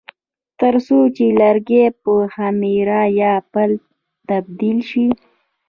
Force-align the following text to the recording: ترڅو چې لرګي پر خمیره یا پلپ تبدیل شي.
ترڅو 0.59 0.99
چې 1.15 1.25
لرګي 1.39 1.83
پر 2.01 2.21
خمیره 2.33 3.01
یا 3.19 3.33
پلپ 3.51 3.83
تبدیل 4.29 4.77
شي. 4.89 5.07